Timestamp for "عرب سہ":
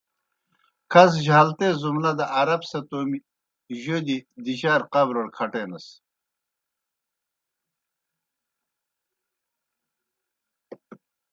2.39-2.79